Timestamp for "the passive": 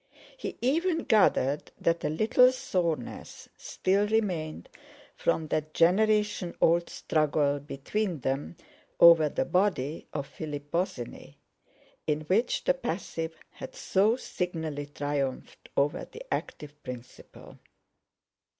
12.63-13.35